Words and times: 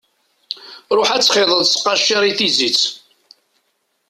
Ruḥ 0.97 1.09
ad 1.11 1.23
txiḍeḍ 1.23 1.61
ttqacir 1.63 2.23
i 2.29 2.31
tizit. 2.37 2.81